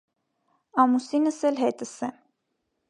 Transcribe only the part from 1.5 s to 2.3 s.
էլ հետս է…